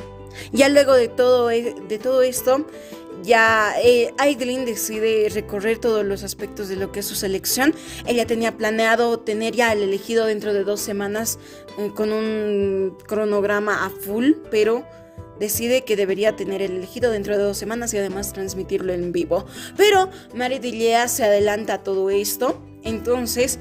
Ya 0.52 0.70
luego 0.70 0.94
de 0.94 1.08
todo, 1.08 1.52
e, 1.52 1.76
de 1.88 2.00
todo 2.00 2.22
esto, 2.22 2.66
ya 3.24 3.74
eh, 3.84 4.14
decide 4.66 5.30
recorrer 5.30 5.80
todos 5.80 6.06
los 6.06 6.24
aspectos 6.24 6.70
de 6.70 6.76
lo 6.76 6.92
que 6.92 7.02
es 7.02 7.06
su 7.06 7.16
selección. 7.16 7.74
Ella 8.06 8.26
tenía 8.26 8.58
planeado 8.58 9.20
tener 9.20 9.56
ya 9.56 9.74
el 9.74 9.82
elegido 9.82 10.26
dentro 10.26 10.54
de 10.54 10.64
dos 10.64 10.80
semanas 10.80 11.40
eh, 11.78 11.92
con 11.96 12.12
un 12.12 12.98
cronograma 13.08 13.86
a 13.86 13.90
full, 13.90 14.32
pero 14.52 14.86
decide 15.40 15.84
que 15.84 15.96
debería 15.96 16.36
tener 16.36 16.62
el 16.62 16.74
elegido 16.74 17.12
dentro 17.12 17.38
de 17.38 17.44
dos 17.44 17.58
semanas 17.58 17.94
y 17.94 17.98
además 17.98 18.34
transmitirlo 18.34 18.94
en 18.94 19.12
vivo. 19.12 19.46
Pero 19.78 20.10
Maridillea 20.34 21.08
se 21.08 21.24
adelanta 21.24 21.76
a 21.76 21.84
todo 21.84 22.10
esto, 22.10 22.62
entonces 22.84 23.60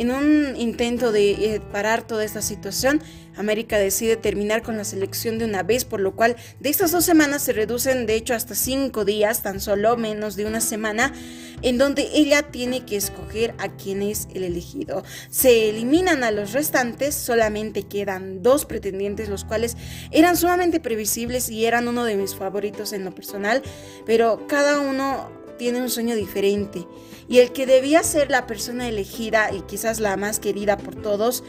en 0.00 0.10
un 0.10 0.56
intento 0.56 1.12
de 1.12 1.30
eh, 1.32 1.60
parar 1.60 2.06
toda 2.06 2.24
esta 2.24 2.40
situación, 2.40 3.02
América 3.36 3.78
decide 3.78 4.16
terminar 4.16 4.62
con 4.62 4.78
la 4.78 4.84
selección 4.84 5.38
de 5.38 5.44
una 5.44 5.62
vez, 5.62 5.84
por 5.84 6.00
lo 6.00 6.16
cual 6.16 6.36
de 6.58 6.70
estas 6.70 6.92
dos 6.92 7.04
semanas 7.04 7.42
se 7.42 7.52
reducen 7.52 8.06
de 8.06 8.14
hecho 8.14 8.32
hasta 8.32 8.54
cinco 8.54 9.04
días, 9.04 9.42
tan 9.42 9.60
solo 9.60 9.98
menos 9.98 10.36
de 10.36 10.46
una 10.46 10.62
semana, 10.62 11.12
en 11.60 11.76
donde 11.76 12.08
ella 12.14 12.50
tiene 12.50 12.86
que 12.86 12.96
escoger 12.96 13.54
a 13.58 13.68
quién 13.76 14.00
es 14.00 14.26
el 14.34 14.44
elegido. 14.44 15.04
Se 15.28 15.68
eliminan 15.68 16.24
a 16.24 16.30
los 16.30 16.52
restantes, 16.52 17.14
solamente 17.14 17.82
quedan 17.82 18.42
dos 18.42 18.64
pretendientes, 18.64 19.28
los 19.28 19.44
cuales 19.44 19.76
eran 20.10 20.38
sumamente 20.38 20.80
previsibles 20.80 21.50
y 21.50 21.66
eran 21.66 21.88
uno 21.88 22.04
de 22.04 22.16
mis 22.16 22.34
favoritos 22.34 22.94
en 22.94 23.04
lo 23.04 23.14
personal, 23.14 23.62
pero 24.06 24.46
cada 24.46 24.80
uno 24.80 25.39
tiene 25.60 25.82
un 25.82 25.90
sueño 25.90 26.16
diferente. 26.16 26.86
Y 27.28 27.40
el 27.40 27.52
que 27.52 27.66
debía 27.66 28.02
ser 28.02 28.30
la 28.30 28.46
persona 28.46 28.88
elegida 28.88 29.50
y 29.52 29.60
quizás 29.60 30.00
la 30.00 30.16
más 30.16 30.40
querida 30.40 30.78
por 30.78 30.94
todos, 30.94 31.44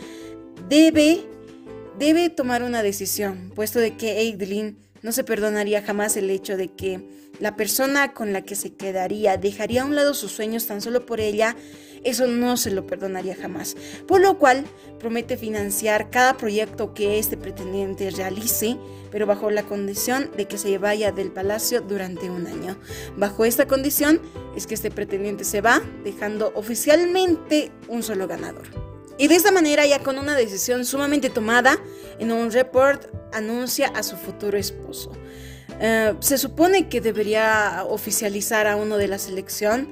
debe, 0.67 1.21
debe 1.97 2.29
tomar 2.29 2.61
una 2.61 2.83
decisión, 2.83 3.53
puesto 3.55 3.79
de 3.79 3.95
que 3.95 4.17
Aidelin 4.17 4.77
no 5.01 5.13
se 5.13 5.23
perdonaría 5.23 5.81
jamás 5.81 6.17
el 6.17 6.29
hecho 6.29 6.57
de 6.57 6.67
que 6.67 6.99
la 7.39 7.55
persona 7.55 8.13
con 8.13 8.33
la 8.33 8.41
que 8.41 8.55
se 8.55 8.73
quedaría 8.73 9.37
dejaría 9.37 9.83
a 9.83 9.85
un 9.85 9.95
lado 9.95 10.13
sus 10.13 10.33
sueños 10.33 10.67
tan 10.67 10.81
solo 10.81 11.05
por 11.05 11.21
ella, 11.21 11.55
eso 12.03 12.27
no 12.27 12.57
se 12.57 12.71
lo 12.71 12.85
perdonaría 12.87 13.35
jamás. 13.35 13.75
Por 14.07 14.21
lo 14.21 14.37
cual 14.37 14.65
promete 14.99 15.37
financiar 15.37 16.09
cada 16.09 16.37
proyecto 16.37 16.93
que 16.93 17.19
este 17.19 17.37
pretendiente 17.37 18.09
realice, 18.11 18.77
pero 19.11 19.25
bajo 19.25 19.49
la 19.51 19.63
condición 19.63 20.31
de 20.37 20.45
que 20.45 20.57
se 20.57 20.77
vaya 20.77 21.11
del 21.11 21.31
palacio 21.31 21.81
durante 21.81 22.29
un 22.29 22.47
año. 22.47 22.77
Bajo 23.17 23.45
esta 23.45 23.67
condición 23.67 24.21
es 24.55 24.67
que 24.67 24.73
este 24.73 24.91
pretendiente 24.91 25.43
se 25.43 25.61
va, 25.61 25.81
dejando 26.03 26.51
oficialmente 26.55 27.71
un 27.87 28.03
solo 28.03 28.27
ganador. 28.27 28.67
Y 29.17 29.27
de 29.27 29.35
esta 29.35 29.51
manera, 29.51 29.85
ya 29.85 29.99
con 29.99 30.17
una 30.17 30.35
decisión 30.35 30.85
sumamente 30.85 31.29
tomada, 31.29 31.77
en 32.17 32.31
un 32.31 32.51
report 32.51 33.05
anuncia 33.33 33.87
a 33.89 34.01
su 34.01 34.15
futuro 34.15 34.57
esposo. 34.57 35.11
Eh, 35.79 36.15
se 36.19 36.37
supone 36.37 36.89
que 36.89 37.01
debería 37.01 37.85
oficializar 37.87 38.67
a 38.67 38.75
uno 38.75 38.97
de 38.97 39.07
la 39.07 39.17
selección, 39.17 39.87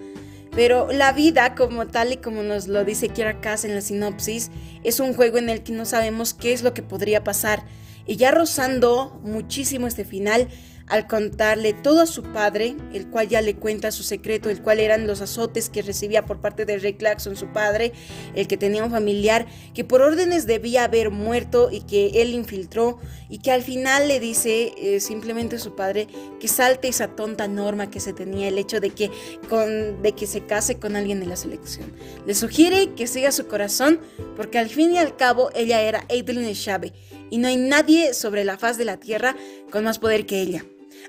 pero 0.51 0.91
la 0.91 1.11
vida, 1.11 1.55
como 1.55 1.87
tal 1.87 2.13
y 2.13 2.17
como 2.17 2.43
nos 2.43 2.67
lo 2.67 2.83
dice 2.83 3.09
Kiera 3.09 3.39
Kass 3.39 3.65
en 3.65 3.75
la 3.75 3.81
sinopsis, 3.81 4.51
es 4.83 4.99
un 4.99 5.13
juego 5.13 5.37
en 5.37 5.49
el 5.49 5.63
que 5.63 5.73
no 5.73 5.85
sabemos 5.85 6.33
qué 6.33 6.53
es 6.53 6.63
lo 6.63 6.73
que 6.73 6.83
podría 6.83 7.23
pasar. 7.23 7.63
Y 8.05 8.15
ya 8.15 8.31
rozando 8.31 9.19
muchísimo 9.23 9.85
este 9.85 10.05
final, 10.05 10.47
al 10.89 11.07
contarle 11.07 11.73
todo 11.73 12.01
a 12.01 12.05
su 12.07 12.23
padre, 12.23 12.75
el 12.93 13.07
cual 13.07 13.29
ya 13.29 13.41
le 13.41 13.55
cuenta 13.55 13.91
su 13.91 14.03
secreto, 14.03 14.49
el 14.49 14.61
cual 14.61 14.79
eran 14.79 15.07
los 15.07 15.21
azotes 15.21 15.69
que 15.69 15.83
recibía 15.83 16.25
por 16.25 16.41
parte 16.41 16.65
de 16.65 16.77
Ray 16.79 16.95
Clarkson, 16.95 17.35
su 17.35 17.47
padre, 17.47 17.93
el 18.35 18.47
que 18.47 18.57
tenía 18.57 18.83
un 18.83 18.91
familiar 18.91 19.45
que 19.73 19.83
por 19.83 20.01
órdenes 20.01 20.47
debía 20.47 20.83
haber 20.83 21.11
muerto 21.11 21.69
y 21.71 21.81
que 21.81 22.21
él 22.21 22.33
infiltró 22.33 22.97
y 23.29 23.37
que 23.37 23.51
al 23.51 23.61
final 23.61 24.07
le 24.07 24.19
dice 24.19 24.73
eh, 24.77 24.99
simplemente 24.99 25.57
a 25.57 25.59
su 25.59 25.75
padre 25.75 26.07
que 26.39 26.47
salte 26.47 26.87
esa 26.87 27.09
tonta 27.15 27.47
norma 27.47 27.91
que 27.91 27.99
se 27.99 28.13
tenía, 28.13 28.47
el 28.47 28.57
hecho 28.57 28.79
de 28.79 28.89
que, 28.89 29.11
con, 29.47 30.01
de 30.01 30.13
que 30.13 30.25
se 30.25 30.45
case 30.45 30.79
con 30.79 30.95
alguien 30.95 31.19
de 31.19 31.27
la 31.27 31.35
selección. 31.35 31.93
Le 32.25 32.33
sugiere 32.33 32.93
que 32.95 33.05
siga 33.05 33.31
su 33.31 33.47
corazón 33.47 33.99
porque 34.35 34.57
al 34.57 34.69
fin 34.69 34.93
y 34.93 34.97
al 34.97 35.15
cabo 35.15 35.51
ella 35.53 35.81
era 35.81 36.05
Adeline 36.09 36.53
Chave 36.53 36.93
y 37.29 37.37
no 37.37 37.47
hay 37.47 37.57
nadie 37.57 38.15
sobre 38.15 38.43
la 38.43 38.57
faz 38.57 38.77
de 38.77 38.85
la 38.85 38.97
tierra 38.97 39.35
con 39.71 39.83
más 39.83 39.99
poder 39.99 40.25
que 40.25 40.41
ella. 40.41 40.65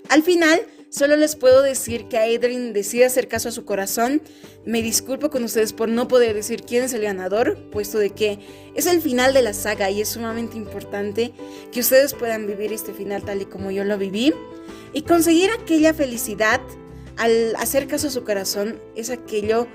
Al 0.09 0.23
final, 0.23 0.61
solo 0.88 1.16
les 1.16 1.37
puedo 1.37 1.62
decir 1.62 2.09
que 2.09 2.19
Adrian 2.19 2.73
decide 2.73 3.04
hacer 3.04 3.28
caso 3.28 3.49
a 3.49 3.52
su 3.52 3.64
corazón. 3.64 4.23
Me 4.64 4.83
disculpo 4.83 5.30
con 5.30 5.45
ustedes 5.45 5.73
por 5.73 5.88
no 5.88 6.09
poder 6.09 6.35
decir 6.35 6.62
quién 6.62 6.85
es 6.85 6.92
el 6.92 7.02
ganador, 7.02 7.57
puesto 7.71 7.99
de 7.99 8.11
que 8.11 8.38
es 8.75 8.87
el 8.87 9.00
final 9.00 9.33
de 9.33 9.42
la 9.42 9.54
saga 9.54 9.90
y 9.90 10.00
es 10.00 10.09
sumamente 10.09 10.57
importante 10.57 11.33
que 11.73 11.80
ustedes 11.80 12.14
puedan 12.14 12.47
vivir 12.47 12.73
este 12.73 12.92
final 12.92 13.23
tal 13.23 13.42
y 13.42 13.45
como 13.47 13.71
yo 13.71 13.85
lo 13.85 13.99
viví. 13.99 14.35
Y 14.92 15.02
conseguir 15.02 15.50
aquella 15.50 15.95
felicidad 15.95 16.61
al 17.16 17.54
hacer 17.57 17.87
caso 17.87 18.09
a 18.09 18.11
su 18.11 18.25
corazón 18.25 18.80
es 18.97 19.11
aquello 19.11 19.69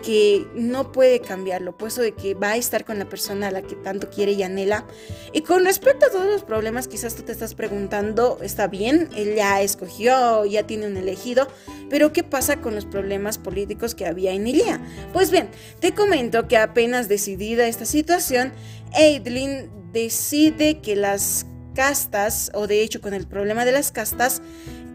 que 0.00 0.46
no 0.54 0.92
puede 0.92 1.20
cambiarlo, 1.20 1.76
puesto 1.76 2.00
de 2.00 2.12
que 2.12 2.34
va 2.34 2.52
a 2.52 2.56
estar 2.56 2.84
con 2.84 2.98
la 2.98 3.08
persona 3.08 3.48
a 3.48 3.50
la 3.50 3.62
que 3.62 3.76
tanto 3.76 4.10
quiere 4.10 4.32
y 4.32 4.42
anhela. 4.42 4.86
Y 5.32 5.42
con 5.42 5.64
respecto 5.64 6.06
a 6.06 6.10
todos 6.10 6.26
los 6.26 6.42
problemas, 6.42 6.88
quizás 6.88 7.14
tú 7.14 7.22
te 7.22 7.32
estás 7.32 7.54
preguntando, 7.54 8.38
está 8.42 8.66
bien, 8.66 9.08
él 9.16 9.34
ya 9.34 9.60
escogió, 9.62 10.44
ya 10.44 10.66
tiene 10.66 10.86
un 10.86 10.96
elegido, 10.96 11.48
pero 11.88 12.12
¿qué 12.12 12.22
pasa 12.22 12.60
con 12.60 12.74
los 12.74 12.86
problemas 12.86 13.38
políticos 13.38 13.94
que 13.94 14.06
había 14.06 14.32
en 14.32 14.46
Ilia? 14.46 14.80
Pues 15.12 15.30
bien, 15.30 15.48
te 15.80 15.94
comento 15.94 16.48
que 16.48 16.56
apenas 16.56 17.08
decidida 17.08 17.66
esta 17.66 17.84
situación, 17.84 18.52
Aidlin 18.94 19.70
decide 19.92 20.80
que 20.80 20.96
las 20.96 21.46
castas, 21.74 22.50
o 22.54 22.66
de 22.66 22.82
hecho 22.82 23.00
con 23.00 23.14
el 23.14 23.26
problema 23.26 23.64
de 23.64 23.72
las 23.72 23.92
castas, 23.92 24.42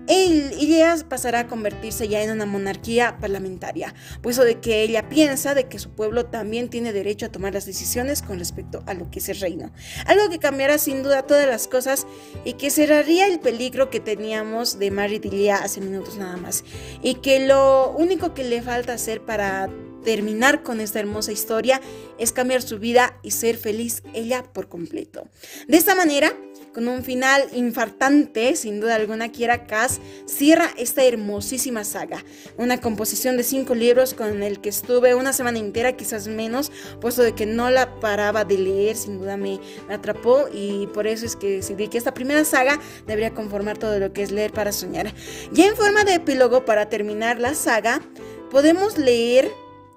ella 0.08 0.96
pasará 1.08 1.42
a 1.42 1.48
convertirse 1.48 2.08
ya 2.08 2.22
en 2.22 2.32
una 2.32 2.46
monarquía 2.46 3.18
parlamentaria, 3.20 3.94
puesto 4.22 4.44
de 4.44 4.60
que 4.60 4.84
ella 4.84 5.10
piensa 5.10 5.54
de 5.56 5.68
que 5.68 5.80
su 5.80 5.92
pueblo 5.92 6.26
también 6.26 6.70
tiene 6.70 6.94
derecho 6.94 7.26
a 7.26 7.30
tomar 7.30 7.54
las 7.54 7.66
decisiones 7.66 8.22
con 8.22 8.40
respecto 8.40 8.84
a 8.86 8.94
lo 8.94 9.10
que 9.10 9.20
es 9.20 9.30
el 9.30 9.40
reino. 9.40 9.72
Algo 10.06 10.30
que 10.30 10.40
cambiará 10.40 10.78
sin 10.78 11.04
duda 11.04 11.24
todas 11.24 11.48
las 11.48 11.68
cosas 11.68 12.06
y 12.44 12.54
que 12.54 12.70
cerraría 12.70 13.28
el 13.28 13.40
peligro 13.40 13.90
que 13.90 14.00
teníamos 14.00 14.80
de 14.80 14.92
Mary 14.92 15.20
Dilia 15.20 15.58
hace 15.58 15.82
minutos 15.82 16.18
nada 16.18 16.38
más. 16.38 16.64
Y 17.02 17.16
que 17.16 17.46
lo 17.46 17.92
único 17.92 18.34
que 18.34 18.44
le 18.44 18.62
falta 18.62 18.94
hacer 18.94 19.22
para 19.22 19.70
terminar 20.06 20.64
con 20.64 20.80
esta 20.80 21.00
hermosa 21.00 21.34
historia 21.34 21.82
es 22.18 22.32
cambiar 22.32 22.62
su 22.62 22.80
vida 22.80 23.20
y 23.24 23.32
ser 23.32 23.58
feliz 23.58 24.04
ella 24.14 24.44
por 24.44 24.70
completo. 24.70 25.28
De 25.68 25.76
esta 25.76 25.96
manera, 25.96 26.34
con 26.74 26.88
un 26.90 27.04
final 27.04 27.48
infartante, 27.54 28.56
sin 28.56 28.82
duda 28.82 28.96
alguna, 28.96 29.32
Kiera 29.32 29.66
Cass 29.66 30.02
cierra 30.26 30.70
esta 30.78 31.04
hermosísima 31.06 31.86
saga. 31.86 32.24
Una 32.58 32.82
composición 32.82 33.38
de 33.38 33.44
cinco 33.44 33.76
libros 33.76 34.14
con 34.14 34.44
el 34.44 34.60
que 34.60 34.70
estuve 34.70 35.16
una 35.16 35.34
semana 35.34 35.58
entera, 35.58 35.96
quizás 35.96 36.28
menos, 36.28 36.72
puesto 37.00 37.24
de 37.24 37.34
que 37.34 37.46
no 37.46 37.70
la 37.70 38.00
paraba 38.02 38.44
de 38.44 38.58
leer, 38.58 38.98
sin 38.98 39.20
duda 39.20 39.38
me, 39.38 39.60
me 39.88 39.96
atrapó 39.96 40.48
y 40.54 40.88
por 40.88 41.08
eso 41.08 41.26
es 41.26 41.36
que 41.36 41.50
decidí 41.50 41.88
que 41.88 41.98
esta 41.98 42.14
primera 42.14 42.44
saga 42.44 42.80
debería 43.08 43.34
conformar 43.34 43.78
todo 43.78 43.98
lo 43.98 44.12
que 44.12 44.24
es 44.24 44.32
leer 44.32 44.52
para 44.52 44.72
soñar. 44.72 45.14
Ya 45.54 45.68
en 45.68 45.76
forma 45.76 46.04
de 46.04 46.16
epílogo, 46.16 46.66
para 46.66 46.90
terminar 46.90 47.40
la 47.40 47.56
saga, 47.56 48.02
podemos 48.52 48.98
leer 48.98 49.50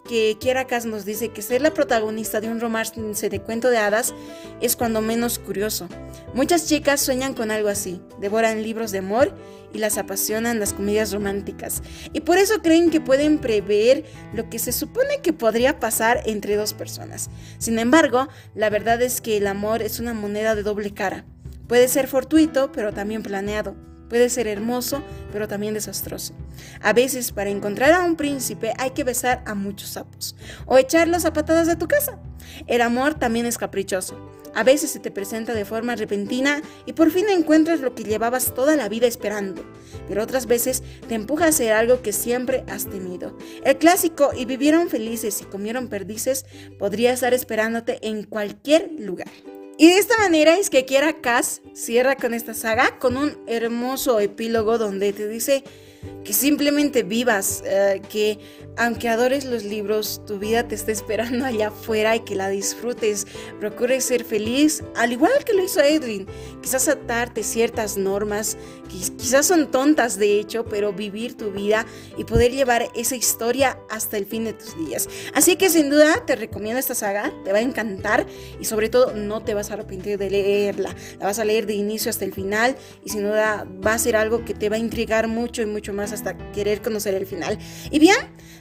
que 0.08 0.36
Kiera 0.40 0.66
nos 0.86 1.04
dice 1.04 1.28
que 1.28 1.42
ser 1.42 1.62
la 1.62 1.74
protagonista 1.74 2.40
de 2.40 2.48
un 2.48 2.58
romance 2.58 3.28
de 3.28 3.40
cuento 3.40 3.68
de 3.68 3.78
hadas 3.78 4.14
es 4.60 4.74
cuando 4.74 5.02
menos 5.02 5.38
curioso. 5.38 5.86
Muchas 6.34 6.66
chicas 6.66 7.00
sueñan 7.00 7.34
con 7.34 7.50
algo 7.50 7.68
así, 7.68 8.00
devoran 8.18 8.62
libros 8.62 8.90
de 8.90 8.98
amor 8.98 9.36
y 9.72 9.78
las 9.78 9.98
apasionan 9.98 10.58
las 10.58 10.72
comedias 10.72 11.12
románticas. 11.12 11.82
Y 12.12 12.20
por 12.20 12.38
eso 12.38 12.62
creen 12.62 12.90
que 12.90 13.00
pueden 13.00 13.38
prever 13.38 14.04
lo 14.32 14.48
que 14.48 14.58
se 14.58 14.72
supone 14.72 15.20
que 15.22 15.32
podría 15.32 15.78
pasar 15.78 16.22
entre 16.24 16.56
dos 16.56 16.72
personas. 16.72 17.28
Sin 17.58 17.78
embargo, 17.78 18.28
la 18.54 18.70
verdad 18.70 19.00
es 19.02 19.20
que 19.20 19.36
el 19.36 19.46
amor 19.46 19.82
es 19.82 20.00
una 20.00 20.14
moneda 20.14 20.54
de 20.54 20.62
doble 20.62 20.92
cara. 20.94 21.26
Puede 21.66 21.86
ser 21.88 22.08
fortuito, 22.08 22.72
pero 22.72 22.94
también 22.94 23.22
planeado. 23.22 23.76
Puede 24.08 24.30
ser 24.30 24.46
hermoso, 24.46 25.02
pero 25.32 25.48
también 25.48 25.74
desastroso. 25.74 26.34
A 26.80 26.92
veces 26.92 27.32
para 27.32 27.50
encontrar 27.50 27.92
a 27.92 28.04
un 28.04 28.16
príncipe 28.16 28.72
hay 28.78 28.90
que 28.90 29.04
besar 29.04 29.42
a 29.46 29.54
muchos 29.54 29.90
sapos 29.90 30.34
o 30.66 30.78
echarlos 30.78 31.24
a 31.24 31.32
patadas 31.32 31.66
de 31.66 31.76
tu 31.76 31.88
casa. 31.88 32.18
El 32.66 32.80
amor 32.80 33.14
también 33.14 33.46
es 33.46 33.58
caprichoso. 33.58 34.16
A 34.54 34.64
veces 34.64 34.90
se 34.90 34.98
te 34.98 35.10
presenta 35.10 35.54
de 35.54 35.64
forma 35.64 35.94
repentina 35.94 36.62
y 36.86 36.94
por 36.94 37.10
fin 37.10 37.28
encuentras 37.28 37.80
lo 37.80 37.94
que 37.94 38.04
llevabas 38.04 38.54
toda 38.54 38.76
la 38.76 38.88
vida 38.88 39.06
esperando, 39.06 39.62
pero 40.08 40.22
otras 40.22 40.46
veces 40.46 40.82
te 41.06 41.14
empuja 41.14 41.44
a 41.44 41.48
hacer 41.48 41.72
algo 41.72 42.02
que 42.02 42.12
siempre 42.12 42.64
has 42.68 42.86
temido. 42.86 43.36
El 43.64 43.76
clásico 43.76 44.30
y 44.36 44.46
vivieron 44.46 44.88
felices 44.88 45.42
y 45.42 45.44
comieron 45.44 45.88
perdices 45.88 46.46
podría 46.78 47.12
estar 47.12 47.34
esperándote 47.34 47.98
en 48.08 48.24
cualquier 48.24 48.90
lugar. 48.98 49.28
Y 49.80 49.87
de 49.87 49.99
esta 49.99 50.18
manera 50.18 50.58
es 50.58 50.70
que 50.70 50.85
Kiera 50.85 51.20
Cass 51.20 51.62
cierra 51.73 52.16
con 52.16 52.35
esta 52.35 52.52
saga 52.52 52.99
con 52.99 53.16
un 53.16 53.38
hermoso 53.47 54.18
epílogo 54.18 54.76
donde 54.76 55.12
te 55.12 55.28
dice 55.28 55.62
que 56.25 56.32
simplemente 56.32 57.04
vivas, 57.04 57.62
eh, 57.64 58.02
que 58.11 58.40
aunque 58.78 59.08
adores 59.08 59.44
los 59.44 59.64
libros, 59.64 60.23
tu 60.26 60.38
vida 60.38 60.66
te 60.66 60.76
está 60.76 60.92
esperando 60.92 61.44
allá 61.44 61.68
afuera 61.68 62.14
y 62.14 62.20
que 62.20 62.37
la 62.37 62.49
disfrutes. 62.49 63.26
Procure 63.58 64.00
ser 64.00 64.25
feliz, 64.25 64.85
al 64.97 65.12
igual 65.12 65.44
que 65.44 65.52
lo 65.52 65.64
hizo 65.64 65.80
Edwin. 65.80 66.26
Quizás 66.62 66.88
atarte 66.88 67.42
ciertas 67.42 67.97
normas, 67.97 68.56
quizás 68.88 69.47
son 69.47 69.70
tontas 69.70 70.18
de 70.18 70.38
hecho, 70.38 70.64
pero 70.64 70.92
vivir 70.92 71.37
tu 71.37 71.50
vida 71.50 71.87
y 72.16 72.25
poder 72.25 72.52
llevar 72.52 72.88
esa 72.94 73.16
historia 73.16 73.78
hasta 73.90 74.16
el 74.16 74.26
fin 74.26 74.44
de 74.44 74.52
tus 74.52 74.76
días. 74.76 75.08
Así 75.35 75.56
que 75.56 75.70
sin 75.70 75.90
duda 75.90 76.25
te 76.25 76.37
recomiendo 76.37 76.78
esta 76.78 76.94
saga, 76.94 77.32
te 77.44 77.52
va 77.52 77.58
a 77.58 77.62
encantar 77.62 78.26
y 78.61 78.64
sobre 78.64 78.88
todo 78.88 79.12
no 79.14 79.42
te 79.42 79.54
vas 79.54 79.70
a 79.70 79.75
arrepentir 79.75 80.18
de 80.18 80.30
leerla. 80.30 80.94
La 81.18 81.26
vas 81.26 81.40
a 81.40 81.44
leer 81.44 81.66
de 81.66 81.75
inicio 81.75 82.11
hasta 82.11 82.25
el 82.25 82.32
final 82.32 82.76
y 83.04 83.11
sin 83.11 83.25
duda 83.25 83.66
va 83.85 83.94
a 83.94 83.99
ser 83.99 84.14
algo 84.14 84.44
que 84.44 84.54
te 84.54 84.68
va 84.68 84.76
a 84.76 84.78
intrigar 84.78 85.26
mucho 85.26 85.62
y 85.62 85.66
mucho 85.66 85.92
más 85.92 86.12
hasta 86.12 86.37
querer 86.52 86.80
conocer 86.80 87.14
el 87.14 87.26
final. 87.26 87.58
Y 87.90 87.99
bien, 87.99 88.18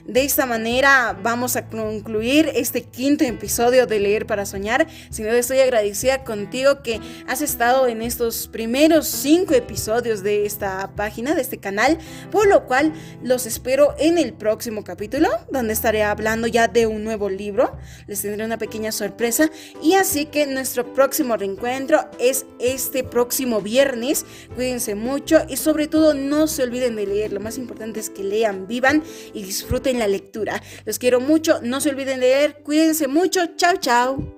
De 0.08 0.24
esta 0.24 0.46
manera 0.46 1.18
vamos 1.22 1.56
a 1.56 1.66
concluir 1.66 2.50
este 2.54 2.80
quinto 2.80 3.24
episodio 3.24 3.86
de 3.86 4.00
Leer 4.00 4.24
para 4.24 4.46
Soñar. 4.46 4.86
Duda 5.10 5.36
estoy 5.36 5.58
agradecida 5.58 6.24
contigo 6.24 6.82
que 6.82 6.98
has 7.26 7.42
estado 7.42 7.86
en 7.88 8.00
estos 8.00 8.48
primeros 8.48 9.06
cinco 9.06 9.52
episodios 9.52 10.22
de 10.22 10.46
esta 10.46 10.92
página, 10.96 11.34
de 11.34 11.42
este 11.42 11.58
canal, 11.58 11.98
por 12.30 12.48
lo 12.48 12.64
cual 12.64 12.94
los 13.22 13.44
espero 13.44 13.94
en 13.98 14.16
el 14.16 14.32
próximo 14.32 14.82
capítulo, 14.82 15.28
donde 15.52 15.74
estaré 15.74 16.02
hablando 16.02 16.46
ya 16.46 16.68
de 16.68 16.86
un 16.86 17.04
nuevo 17.04 17.28
libro. 17.28 17.76
Les 18.06 18.22
tendré 18.22 18.46
una 18.46 18.56
pequeña 18.56 18.92
sorpresa 18.92 19.50
y 19.82 19.92
así 19.92 20.24
que 20.24 20.46
nuestro 20.46 20.94
próximo 20.94 21.36
reencuentro 21.36 22.08
es 22.18 22.46
este 22.60 23.04
próximo 23.04 23.60
viernes. 23.60 24.24
Cuídense 24.54 24.94
mucho 24.94 25.42
y 25.50 25.58
sobre 25.58 25.86
todo 25.86 26.14
no 26.14 26.46
se 26.46 26.62
olviden 26.62 26.96
de 26.96 27.06
leer. 27.06 27.34
Lo 27.34 27.40
más 27.40 27.58
importante 27.58 28.00
es 28.00 28.08
que 28.08 28.24
lean, 28.24 28.66
vivan 28.66 29.02
y 29.34 29.42
disfruten 29.42 29.97
la 29.98 30.08
lectura. 30.08 30.62
Los 30.84 30.98
quiero 30.98 31.20
mucho, 31.20 31.60
no 31.62 31.80
se 31.80 31.90
olviden 31.90 32.20
de 32.20 32.26
leer, 32.26 32.62
cuídense 32.62 33.08
mucho, 33.08 33.40
chao, 33.56 33.76
chao. 33.76 34.34